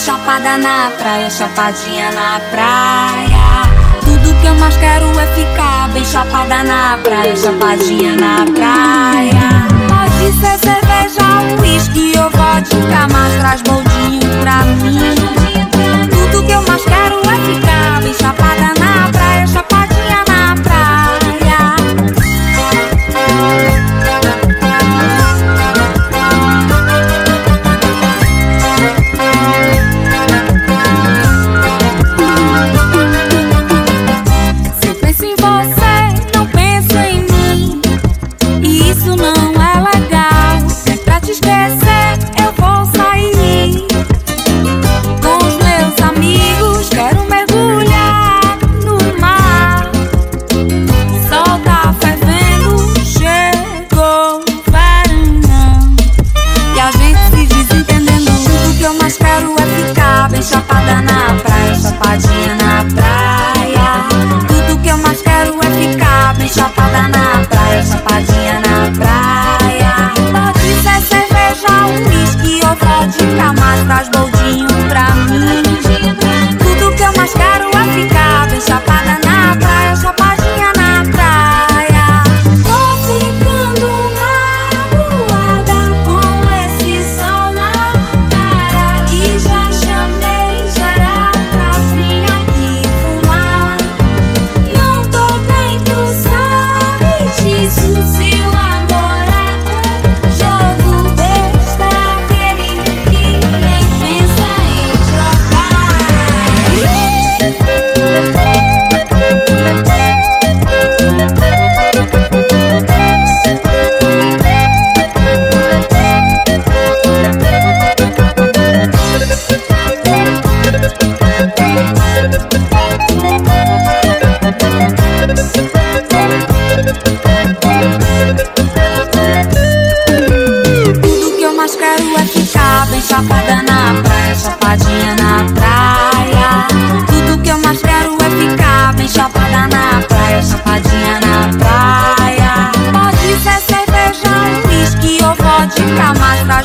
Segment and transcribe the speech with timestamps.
[0.00, 3.62] Chapada na praia, chapadinha na praia.
[4.00, 9.66] Tudo que eu mais quero é ficar bem chapada na praia, chapadinha na praia.
[9.88, 13.89] Pode ser cerveja, uísque ou vodka, mas traz boldinho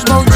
[0.04, 0.35] mais.